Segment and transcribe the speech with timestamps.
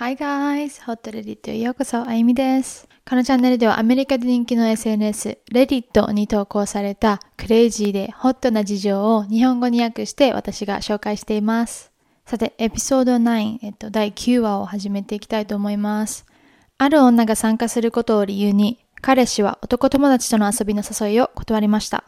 [0.00, 0.80] Hi guys!
[0.84, 2.86] ホットレディットへようこそ、あゆみです。
[3.04, 11.90] このチャンネルではアメリカで人気の SNS、レディットに投稿されたクレイジーでホットな事情を日本語に訳して私が紹介しています。
[12.26, 16.26] さて、エピソード9、えっと、第9話を始めていきたいと思います。
[16.78, 22.04] ある女が参加することを理由に、彼氏は男友達との遊びの誘いを断りました。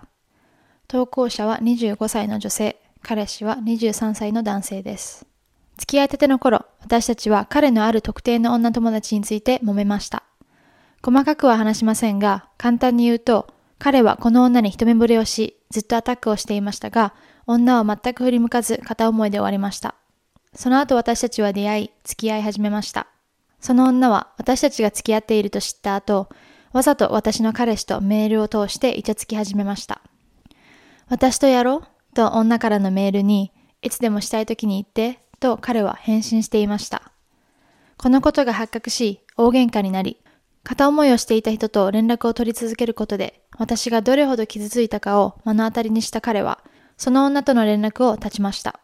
[0.86, 5.29] 投稿者は25歳の女性、彼氏は23歳の男性です。
[5.80, 10.24] 付き合いたての頃、私たちは彼のある特定の女友達について揉めました。
[11.02, 13.48] 細かくは話しませんが、簡単に言うと、
[13.78, 17.14] 彼はこの女に一目惚れをし、ずっとアタックをしていましたが、
[17.46, 19.94] 女は全く振り向かず片思いで終わりました。
[20.54, 23.06] その後私たちは出会い、付き合い始めました。
[23.58, 26.28] その女は私たちが付き合っていると知った後、
[26.74, 30.02] わざと私の彼氏とメールを通してイチャつき始めました。
[31.08, 37.10] 私とやろうと女からのメールに、いつでもしたい時に言ってと彼は返信していました。
[37.96, 40.18] このことが発覚し、大喧嘩になり、
[40.62, 46.62] 片思いをしていた人と連絡を取り続けることで、私がどれほど傷ついたかを目の当たりにした彼は、
[46.96, 48.80] その女との連絡を断ちました。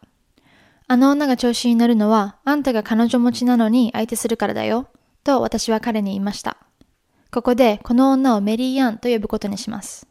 [0.87, 4.87] あの女が調子に乗るのは、あんたが彼女持ちなのに相手するからだよ、
[5.23, 6.57] と私は彼に言いました。
[7.31, 10.07] ここで、この女をメリーアンと呼ぶことにします。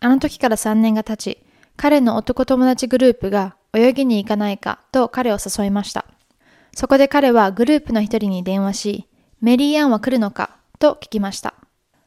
[0.00, 1.44] あの時から3年が経ち、
[1.76, 6.06] 彼の男友達グループが泳ぎに行かないかと彼を誘いました。
[6.74, 9.08] そこで彼はグループの一人に電話し、
[9.40, 11.54] メリーアンは来るのかと聞きました。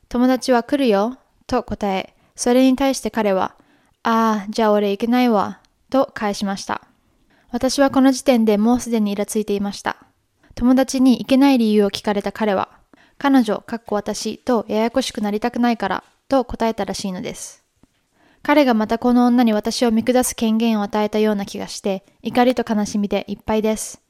[0.10, 1.18] 友達は来るよ
[1.48, 3.56] と答え、それに対して彼は、
[4.04, 6.82] ああ、じゃあ俺行けないわと返しました。
[7.52, 9.98] 私はこの時点でもうすでにイラついていました。
[10.56, 12.70] 友達に行けない理由を聞かれた彼は、
[13.18, 17.64] 彼女、かっこ私とややこしくなりたくないからと答えたらしいのです。
[18.44, 24.02] 彼がまたこの女に私を見下す権限を与えたような気がして、怒りと悲しみでいっぱいです。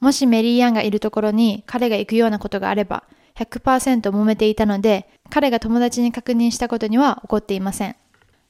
[0.00, 3.04] もしメリーアンがいるところに彼が行くようなことがあれば、
[3.36, 7.96] 100%揉めていたので、彼が友達に確認したことには怒っていません。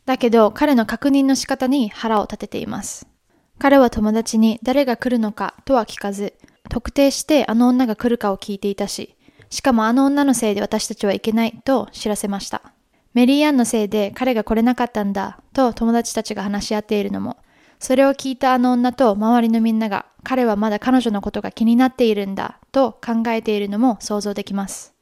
[0.04, 3.06] だけど、彼の確認の仕方に腹を立てています。
[3.58, 6.34] 彼は友達に誰が来るのかとは聞かず、
[6.68, 9.16] 特定してあの女が来るかを聞いていたし、
[9.48, 12.73] しかもあの女のせいで私たちはいけないと知らせました。
[13.14, 17.36] メリーアンのせいで彼が来れなかったんだと友達たちが話し合っているのも、
[17.78, 24.94] それを聞いたあの女と周りのみんなが彼はまだ彼女のことが気になっているんだと考えているのも想像できます。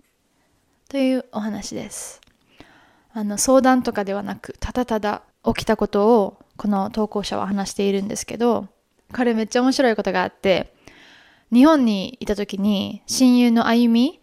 [0.89, 2.21] というお話です。
[3.15, 8.69] あの相談とかではなく、ただただ起きたことをこの投稿者は話しているんですけど、
[9.13, 10.75] 彼めっちゃ面白いことがあって、
[11.53, 14.22] 日本にいた時に親友のあゆみ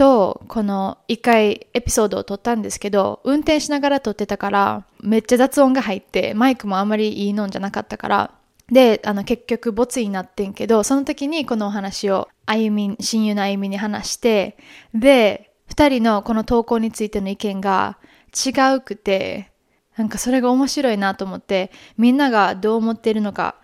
[0.00, 8.30] と、この一回エピソードを撮ったんですけど、運転しながら撮ってたから、めっちゃ雑音が入って、マイクもあんまりいいのんじゃなかったから、
[8.72, 14.56] で、あの、結局、ボツになってんけど、その時にこのお話を、あゆみ、親友のあゆみに話して、
[14.94, 17.98] で、二人のこの投稿についての意見が
[18.34, 19.52] 違うくて、
[19.98, 23.56] なんかそれが面白いなと思って、みんながどう思ってるのか、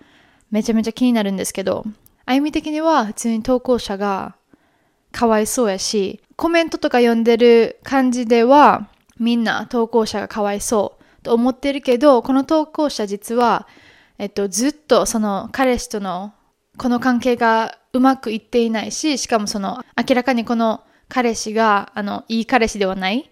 [0.50, 1.86] めちゃめちゃ気になるんですけど、
[2.26, 4.35] あゆみ的には普通に投稿者が
[5.16, 13.66] かわいそうやし、コメントとか読んでる感じでは、みんな投稿者がかわいそうと思ってるけど、この投稿者実は、
[14.18, 16.34] えっと、ずっとその彼氏との
[16.76, 23.24] この関係がうまくいっていないし、しかもその明らかにこの彼氏が、あの、いい彼氏ではないっ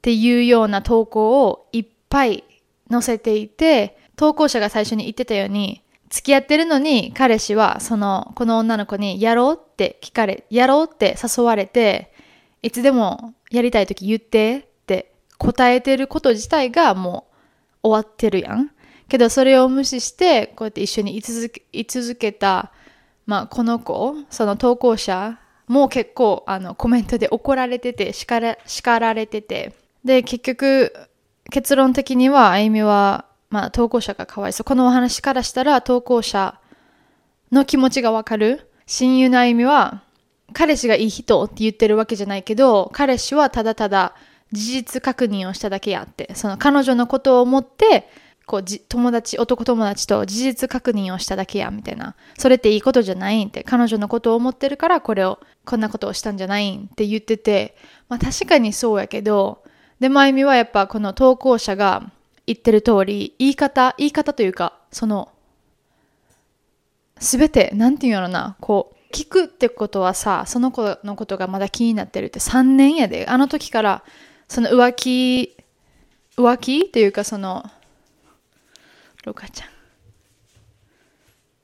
[0.00, 2.42] ていうような投稿をいっぱい
[2.90, 12.12] 載せていて、投稿者が最初に言ってたように、付き合ってるのに彼氏はその、この女の子にやろうって聞かれ、やろうって誘われて、
[12.62, 17.28] いつでもやりたい時言ってって答えてること自体がも
[17.82, 18.70] う終わってるやん。
[19.08, 22.72] けどそれを無視して、こうやって一緒に居続け居続けた、
[23.26, 29.74] まあこの子、その投稿者も結構あのコメントで怒られてて、叱ら叱られてて。
[30.04, 30.92] で、結局
[31.50, 34.64] 結論的にはあゆみはまあ、投稿者がかわいそう。
[34.64, 36.60] このお話からしたら、投稿者
[37.50, 38.70] の気持ちがわかる。
[38.86, 40.02] 親友のあゆみは、
[40.52, 44.14] 彼氏がいい人って言ってるわけじゃないけど、彼氏はただただ
[44.52, 48.08] 事実確認をしただけやって、その彼女のことを思って、
[48.46, 52.16] こう友達、男友達と事実確認をしただけや、みたいな。
[52.38, 57.76] それっていいことじゃないんって、彼女のことを思ってるから、これを、こんなことをしたんじゃないんって言ってて、
[58.08, 59.62] まあ確かにそうやけど、
[60.00, 62.10] で、まゆみはやっぱこの投稿者が、
[62.48, 65.30] 言ってる通り、言い方、言い方というか、その、
[67.20, 73.26] すべて、なんていうのな、こう、聞くってことはさ、その子のことがまだ気になってるって3年やで。
[73.28, 74.02] あの時から、
[74.48, 75.56] その浮気、
[76.38, 77.64] 浮気っていうかその、
[79.24, 79.68] ロカちゃん。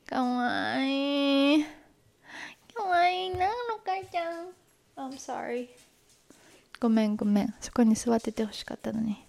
[0.07, 1.65] かわいい。
[2.75, 4.49] かわいいな、ロかいちゃん。
[4.97, 5.69] I'm sorry.
[6.79, 7.55] ごめんごめん。
[7.63, 9.24] そこに座っててほしかったのに。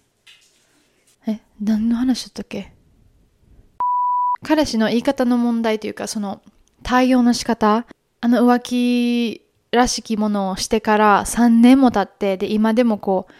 [1.26, 2.72] え、何の話だったっけ？
[4.42, 6.40] 彼氏の言い方の問題というか、その
[6.82, 7.86] 対応の仕方、
[8.20, 9.42] あの浮気
[9.72, 13.32] らしきものをしてから3年も経って、で、今でもこう、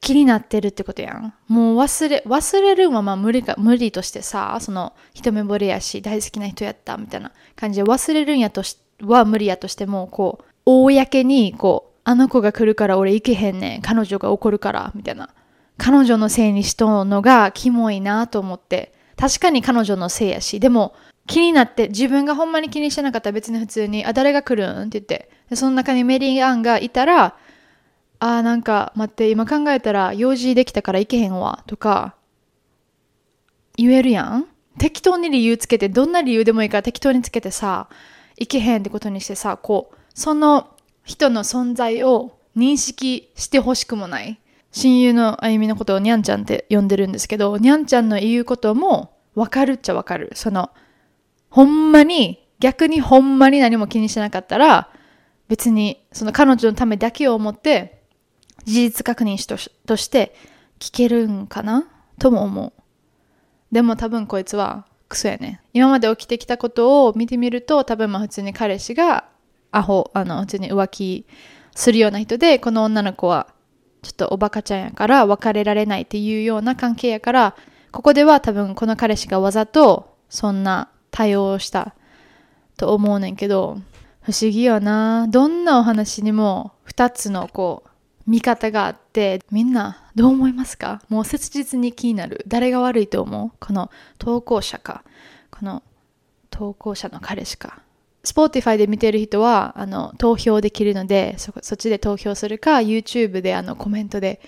[0.00, 1.34] 気になってるってことやん。
[1.46, 13.82] もう忘れ、忘れるまま無理か、無理としてさ、その一目惚れやし、大好きな人やったみたいな感じで忘れるんやとし、は無理やとしても、こう、公に、こう、あの子が来るから俺行けへんねん。
[13.82, 15.28] 彼女が怒るから、みたいな。
[15.78, 18.92] 彼女のせいにしとんのがキモいなと思って。
[19.16, 20.94] 確かに彼女のせいやし、でも
[21.26, 25.30] 気になって自分がほんまに気にしてなかったら別に普通に、あ、誰が来るんって言って。
[25.54, 27.36] その中にメリー・アンがいたら、
[28.24, 32.14] あなんか待って今考えたら用事できたから行けへんわとか
[33.76, 34.46] 言えるやん
[34.78, 37.88] 適当に理由つけてどんな理由でもいいから適当につけてさ
[38.38, 44.38] 行けへんってことにしてさこうその人の存在を認識してほしくもない
[44.72, 50.70] 親友のあゆみのことをにゃんちゃんって呼んでるんですけどにゃんちゃんの言うこともわかるっちゃわかるその
[51.50, 54.88] ほんまに逆にほんまに何も気にしなかったら
[55.48, 58.02] 別にその彼女のためだけを思って
[58.64, 60.34] 事実確認しとしとして
[60.78, 61.88] 聞けるんかな？
[62.18, 62.72] とも思う。
[63.74, 65.60] でも多分こいつはクソやね。
[65.72, 69.28] 今まで起きてきたことを見てみると多分まあ普通に彼氏が
[69.72, 71.26] アホ、あの普通に浮気
[71.74, 73.48] するような人でこの女の子は
[74.02, 77.56] ちょっとおバカちゃんやから別れられないっていうような関係やから
[77.90, 81.94] ここでは多分この彼氏がわざとそんな対応をした
[82.76, 83.78] と思うねんけど
[84.22, 85.26] 不思議よな。
[85.28, 87.90] どんなお話にも二つのこう
[88.24, 91.02] 見方があって、みんなどう思いますか？
[91.08, 92.44] もう切実に気になる。
[92.46, 93.50] 誰が悪いと思う？
[93.58, 95.02] この投稿者か、
[95.50, 95.82] この
[96.50, 97.82] 投稿者の彼氏か。
[98.24, 104.40] Spotify で見てる人は、あの、投票できるので、そ、そっちで投票するか、YouTube であの、コメントで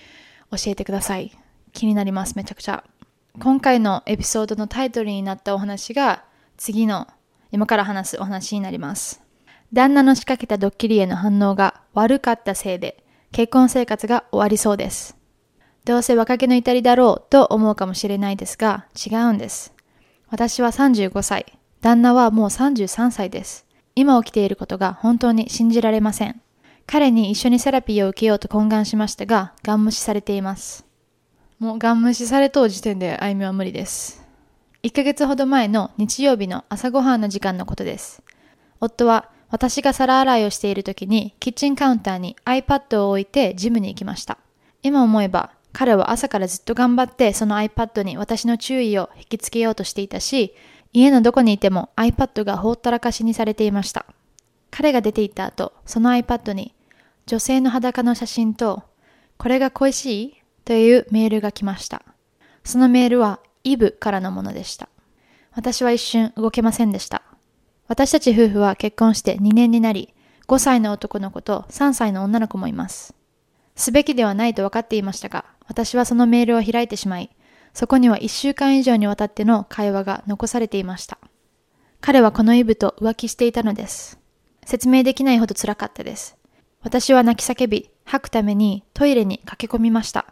[0.51, 1.31] 教えてください。
[1.73, 2.85] 気になります、めちゃくちゃ。
[3.37, 6.23] 今回のエピソードのタイトルになったお話が、
[6.55, 7.07] 次の、
[7.51, 9.21] 今から話すお話になります。
[9.73, 15.17] 旦那の仕掛けたドッキリへの反応が悪かったせいで、結婚生活が終わりそうです。
[15.83, 19.73] どうせ若気の至りだろうと思うかもしれないですが、違うんです。
[20.29, 23.67] 私は35歳、旦那はもう33歳です。
[23.93, 26.41] 今起きていることが本当に信じられません。
[26.87, 30.83] 彼に一緒にセラピーを受けようと懇願しましたが、ガン無視されています。
[31.59, 34.25] もうガン無視されとう時点で歩みは無理です。
[34.81, 38.23] 1ヶ月ほど前の日曜日の朝ごはんの時間のことです。
[38.79, 44.39] 夫は私が皿洗いをしている時にキッチンカウンターに iPad を置いてジムに行きました。
[44.81, 50.55] 今思えば彼は朝からずっと頑張ってその iPad に私の注意を引きつけようとしていたし、
[50.97, 54.05] 家のどこにいても iPad がほったらかしにされていました。
[54.71, 56.73] 彼が出て行った後、その iPad に
[57.25, 58.81] 女性の裸の写真と
[59.37, 60.41] これが恋しい？
[60.63, 62.01] というメールが来ました。
[62.63, 64.87] そのメールはイブからのものでした。
[65.51, 67.23] 私は一瞬動けませんでした。
[67.89, 70.13] 私たち夫婦は結婚して2年になり、
[70.47, 73.13] 5歳の男の子と3歳の女の子もいます。
[73.75, 77.29] すべきではないと分かっていましたが、私はそのメールを開いてしまい、
[77.75, 81.19] そこには1週間以上にわたっての会話が残されていました。
[81.99, 84.17] 彼はこのイブと浮気していたのです。
[84.65, 86.37] 説明できないほど辛かったです。
[86.81, 90.25] 私は泣き叫び、吐くためにトイレに駆け込みました。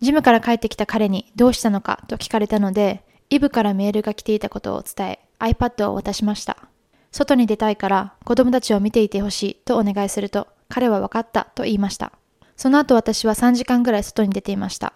[0.00, 6.68] ジムから帰ってきた彼にどうしたのかと聞かれたので、イブからメールが来ていたことを伝え、iPad を渡しました。
[7.12, 12.12] 外に出たいから子供たちを見ていてほしいとお願いすると、彼は分かったと言いました。
[12.58, 14.92] その後私は3時間ぐらい外に出ていました。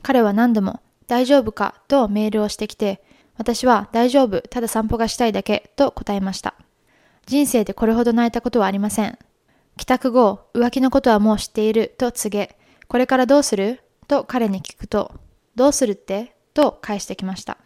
[0.00, 1.74] 彼は何度も大丈夫か？
[1.88, 3.02] とメールをしてきて、
[3.38, 6.54] 私は大丈夫、ただ散歩がしたいだけと答えました。
[7.26, 9.18] 人生でこれほど泣いたことはありません。
[9.76, 12.58] 帰宅後、浮気のことはもう知っていると告げ、
[12.88, 13.80] これからどうする？
[14.08, 15.12] と彼に聞くと、
[15.54, 16.34] どうするって？
[16.54, 17.58] と返してきました。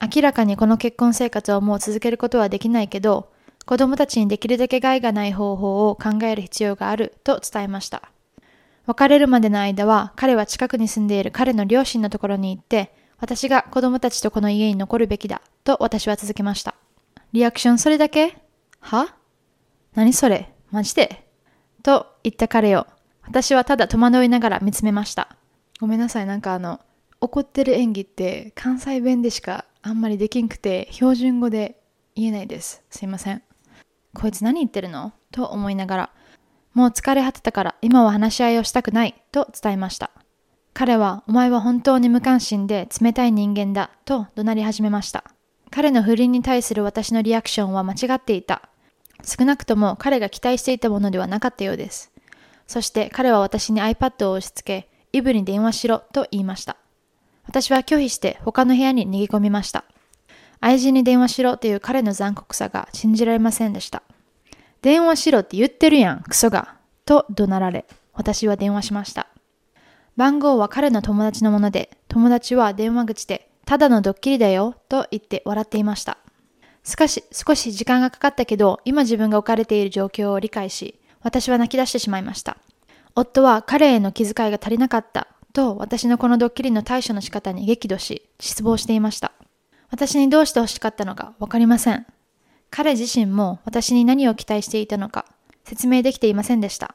[0.00, 3.30] 明らかにこの結婚生活をもう続けることはできないけど、
[3.66, 8.10] 子供たちにできるだけ害がない方法を考える必要があると伝えました。
[8.90, 16.74] 別れるまでの間は彼は近くに住んでいる彼の両親のところに行って、私が子供たちとこの家に残るべきだと私は続けました。
[17.32, 18.36] リアクションそれだけ？
[18.80, 19.14] は？
[19.94, 20.52] 何それ？
[20.72, 21.24] マジで？
[21.84, 22.88] と言った彼を
[23.22, 25.36] 私はただ戸惑いながら見つめました。
[25.80, 26.80] ごめんなさい、なんかあの、
[27.20, 31.80] 怒ってる演技って関西弁でしかあんまりできんくて標準語で
[32.16, 32.82] 言えないです。
[32.90, 33.42] すいません。
[34.14, 35.12] こいつ何言ってるの？
[35.30, 36.10] と思いながら、
[36.74, 40.10] もう疲れ果てたから今は話し合いをしたくないと伝えました。
[40.72, 45.24] 彼はお前は本当に無関心で冷たい人間だと怒鳴り始めました。
[45.70, 48.68] 彼の不倫に対する私のリアクションは間違っていた。
[49.24, 52.12] 少なくとも彼が期待していたものではなかったようです。
[52.66, 56.76] そして彼は私に iPad を押し付け、イブに電話しろと言いました。
[57.46, 59.84] 私は拒否して他の部屋に逃げ込みました。
[60.60, 64.02] 愛人に電話しろという彼の残酷さが信じられませんでした。
[64.82, 66.76] 電話しろって言ってるやん、クソが。
[67.04, 69.26] と怒鳴られ、私は電話しました。
[70.16, 76.18] 番号は彼の友達のもので、友達は電話口で、ただのドッキリだよ、と言って笑っていました。
[76.84, 82.56] しかし、少し時間がかかったけど、今自分が置かれている状況を理解し、私は泣き出してしまいました。
[83.14, 89.32] 夫は彼への気遣いが足りなかったと私のこのドッキリの対処の仕方に激怒し失望していました。
[89.90, 92.06] 私にどうして欲しかったのかわかりません。
[92.70, 95.26] 彼自身も私に何を期待していたのか
[95.64, 96.94] 説明できていませんでした。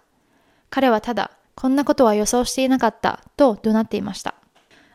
[0.70, 4.36] 彼はただ、こんなことは予想していなかったと怒鳴っていました。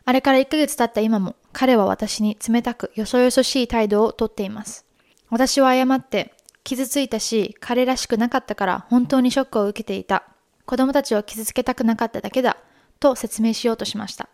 [0.05, 4.85] あれから1ヶ月経った今も彼は私に冷たくよそよそしい態度をとっています。
[5.29, 6.33] 私は誤って
[6.63, 10.23] 傷ついたし彼らしくなかったから本当にショックを受けていた。
[10.65, 12.57] 子供たちを傷つけたくなかっただけだ
[12.99, 14.29] と説明しようとしました。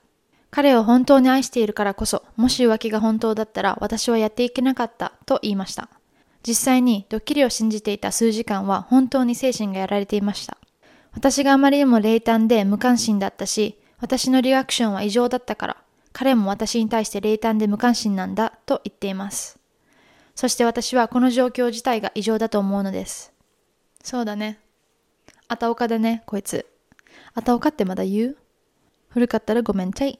[0.49, 5.89] 彼を本当に愛しているからこそ、もし浮気が本当だったら私はやっていけなかったと言いました。
[6.45, 10.57] 実際にドッキリを信じていた数時間は本当に精神がやられていました。
[11.13, 15.77] 私があまりにも冷淡で無関心だったし、私のリアクションは異常だったから、
[16.13, 19.59] 彼も私に対して冷淡で無関心なんだと言っています。
[20.35, 23.33] そして私はこの状況自体が異常だと思うのです。
[24.03, 24.59] そうだね。
[25.47, 26.67] あたおかだね、こいつ。
[27.33, 28.37] あたおかってまだ言う？
[29.09, 30.19] 古かったらごめんちゃい。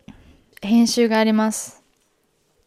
[0.62, 1.77] 編集があります。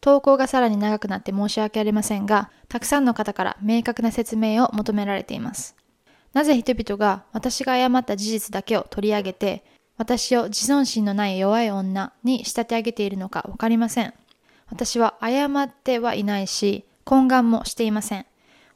[0.01, 5.75] 投稿がさらに長くなって申し訳ありませんが、たくさんの方から明確な説明を求められています。
[6.33, 9.63] なぜ人々が私が誤った事実だけを取り上げて、
[9.97, 14.13] 私を自尊心のない弱い女に仕立て上げているのかわかりません。
[14.67, 18.25] 私は誤ってはいないし、懇願もしていません。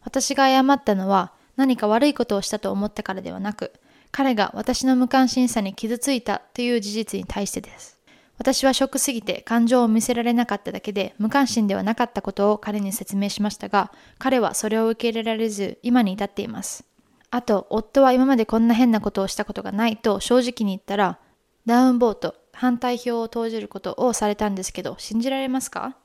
[0.04, 3.74] 私が誤ったのは何か悪いことをしたと思ったからではなく、
[4.12, 7.95] 彼が私の無関心さに傷ついたという事実に対してです。
[8.38, 16.84] 私はショックすぎて感情を見せられなかっただけで無関心ではなかったことを彼に説明しましたが、彼はそれを受け入れられず今に至っています。
[17.32, 21.20] あと、夫は今までこんな変なことをしたことがないと正直に言ったら、
[21.66, 25.98] ダウンボート、反対票を投じることをされたんですけど、信じられますか？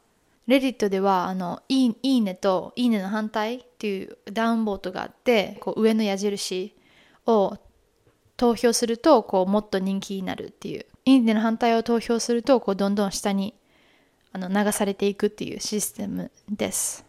[0.47, 6.75] レディットでは、あの、いいいいねといいねの反対っていうダウンボートがあって、こう上の矢印
[7.27, 7.59] を
[8.37, 10.87] 投票すると、こうもっと人気になるっていう。
[11.11, 13.55] いいねの反対を投票すると、こうどんどん下に
[14.33, 17.05] あの流されていくっていうシステムです。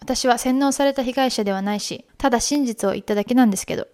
[0.00, 3.88] 私は洗脳された被害者ではないし、ただ真実を言っただけなんですけど、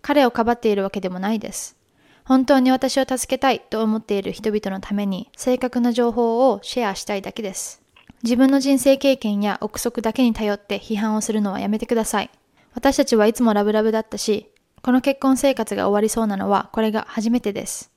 [0.00, 1.76] 彼をかばっているわけでもないです。
[2.24, 7.82] 本当に私を助けたいと思っている人々のために正確な情報をシェアしたいだけです。
[8.22, 12.30] 自分の人生経験や憶測だけに頼って批判をするのはやめてください。
[12.74, 14.50] 私たちはいつもラブラブだったし、
[14.82, 17.90] この結婚生活が終わりそうなのはこれが初めてです。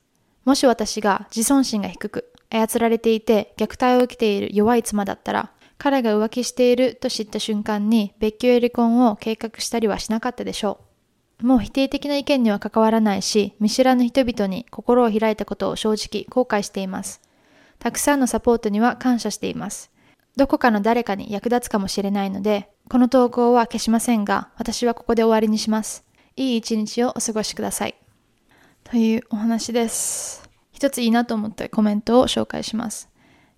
[0.44, 10.78] もし私が自尊心が低く操られていて虐待を受けている弱い妻だったら、彼が浮気していると知った瞬間に別居や離婚を計画したりはしなかったでしょ
[11.40, 11.46] う。
[11.46, 17.20] もう否定的な意見には関わらないし、見知らぬ人々に心を開いたことを正直後悔しています。
[17.80, 19.90] たくさんのサポートには感謝しています。
[20.36, 26.04] どこかの誰かに役立つかもしれないので、この投稿は消しませんが、私はここで終わりにします。
[26.36, 28.01] いい一日をお過ごしください。
[28.92, 30.46] というお話です。
[30.70, 33.08] 一ついいなと思ったコメントを紹介します。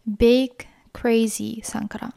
[0.09, 2.15] Bake Crazy さんから。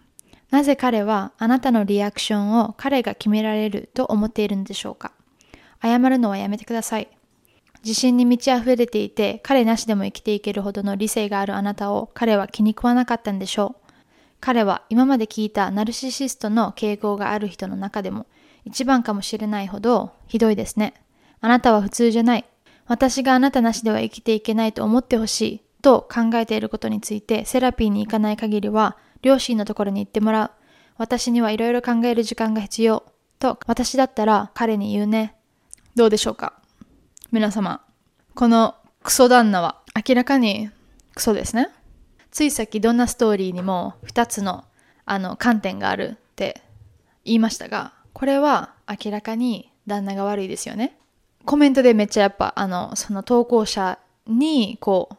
[0.52, 5.14] なぜ彼はあなたのリアクションを彼が決められると思っているのでしょうか？
[5.82, 7.08] 謝るのはやめてください。
[7.84, 13.94] 自信に満ち溢れていて彼なしでも生きていけるほどの理性があるあなたを彼は気に食わなかったんでしょう。
[14.40, 18.28] 彼は今まで聞いたナルシシストの傾向がある人の中でも
[18.64, 20.94] 一番かもしれないほどひどいですね。
[21.42, 22.46] あなたは普通じゃない。
[22.88, 30.52] 私があなたなしでは生きていけないと思ってほしいと考えていることについてセラピーに行かない限りは両親のところに行ってもらう。
[30.98, 33.04] 私にはいろいろ考える時間が必要。
[33.40, 35.36] と私だったら彼に言うね。
[35.96, 36.54] どうでしょうか？
[37.32, 37.84] 皆様。
[38.34, 40.70] このクソ旦那は明らかに
[41.14, 41.70] クソですね。
[42.32, 44.66] ついさっきどんなストーリーにも2つの
[45.06, 46.62] あの観点があるって
[47.26, 50.98] 言いましたが、これは明らかに旦那が悪いですよね。
[51.48, 55.16] コメントでめっちゃやっぱあのその投稿者にこう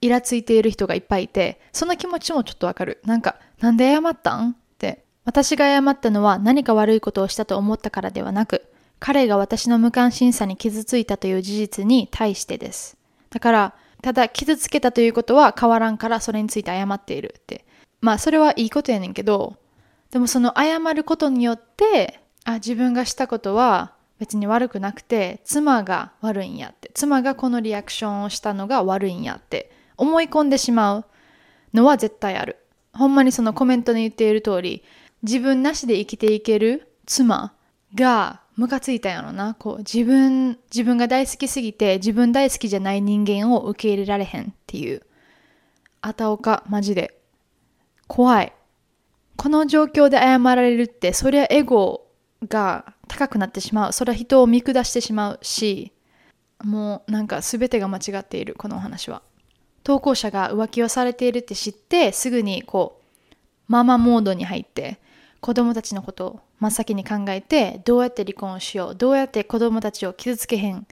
[0.00, 3.00] イラついている人がいっぱいいて、その気持ちもちょっとわかる。
[3.04, 4.50] なんか、なんで謝ったん？
[4.50, 5.04] って。
[5.24, 8.64] 私が謝ったのは何か悪いことをしたと思ったからではなく、
[9.00, 12.96] 彼が私の無関心さに傷ついたという事実に対してです。
[13.30, 17.64] だから、ただ傷つけたということは変わらんからそれについて謝っているって。
[18.00, 19.56] まあそれはいいことやねんけど、
[20.10, 31.04] でもその謝ることによってあ、自分がしたことは別に悪くなくて、妻が悪いんやって、妻がこのリアクションをしたのが悪いんやって思い込んでしまう
[31.74, 32.56] のは絶対ある。
[32.92, 34.84] ほんまにそのコメントに言っている通り、
[35.24, 37.52] 自分なしで生きていける妻
[37.96, 39.54] がムカついたやろな。
[39.54, 45.02] こう、自分、自分が大好きすぎて、自分大好きじゃない人間を受け入れられへんっていう。
[46.00, 47.18] あたおか、マジで。
[48.06, 48.52] 怖い。
[49.36, 52.06] この状況で謝られるって、そりゃエゴ
[52.48, 53.92] が高くなってしまう。
[53.92, 55.92] それは人を見下してしまうし、
[56.64, 59.22] もうなんか全てが間違っている、このお話は。
[59.84, 63.34] 投稿者が浮気をされているって知って、すぐにこう、
[63.68, 64.98] ママモードに入って、
[65.40, 70.86] 子供たちのことを真っ先に考えて、どうやって離婚をしよう、どうやって子供たちを傷つけへん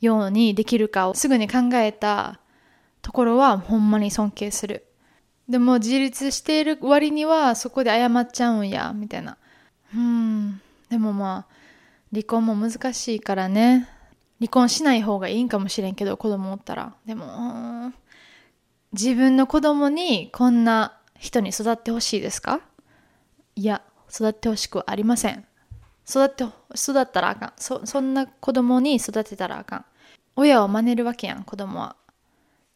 [0.00, 2.38] ようにできるかをすぐに考えた
[3.02, 4.86] ところはほんまに尊敬する。
[5.48, 9.36] でも自立している割にはそこで謝っちゃうんや、みたいな。
[9.96, 10.60] うん。
[10.90, 11.54] でもまあ、
[12.12, 13.88] 離婚も難しいからね。
[14.40, 16.94] 離婚しない方がいいんかもしれんけど、子供おったら。
[17.06, 17.92] でも、
[18.92, 22.60] 自分の子供にこんな人に育ってほしいですか？
[23.54, 25.46] いや、育ってほしくありません。
[26.08, 26.44] 育って、
[26.74, 27.52] 育ったらあかん。
[27.56, 29.84] そ、そんな子供に育てたらあかん。
[30.34, 31.94] 親を真似るわけやん、子供は。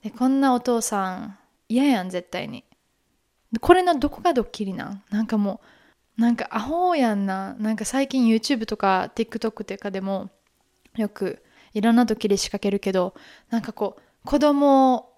[0.02, 2.62] で、こんなお父さん、嫌やん、絶対に。
[3.61, 5.02] これのどこがドッキリなん？
[5.11, 5.66] なんかもう、
[6.16, 7.54] なんかアホやんな。
[7.54, 10.30] なんか最近 YouTube とか TikTok とかでも、
[10.97, 11.42] よく
[11.73, 13.14] いろんなドッキリ仕掛けるけど、
[13.50, 15.12] なんかこう、子供を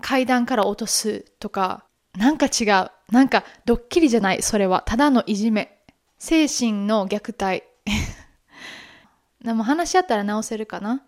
[0.00, 1.84] 階段から落とすとか、
[2.14, 2.90] なんか違う。
[3.12, 4.82] なんかドッキリじゃない、それは。
[4.84, 5.78] ただのいじめ。
[6.18, 7.64] 精神の虐待。
[9.44, 11.02] でも話し合ったら直せるかな。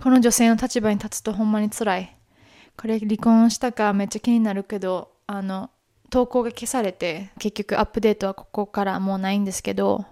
[0.00, 2.16] この女性の立場に立つとほんまに辛い。
[2.76, 5.70] これ離婚したかめっちゃ気になるけど、あの、
[6.10, 10.04] 投稿が消されて、結局アップデートはここからもうないんですけど、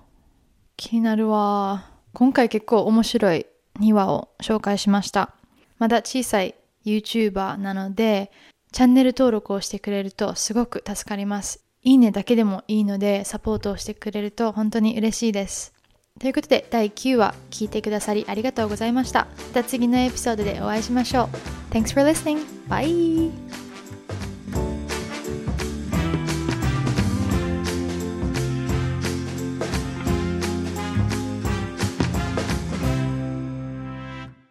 [0.77, 1.91] 気になるわ。
[2.13, 3.47] 今回結構面白い
[3.81, 5.35] 2話を紹介しました。
[5.79, 8.31] まだ小さい YouTuber なので、
[8.73, 11.65] チャンネル登録をしてくれるとすごく助かります。
[11.83, 15.75] いいねだけでもいいのでサポートをしてくれると本当に嬉しいです。
[16.21, 19.27] ということで第9話聞いてくださりありがとうございました。
[19.49, 21.29] また次のエピソードでお会いしましょう。
[21.75, 22.45] Thanks for listening.
[22.69, 23.62] Bye!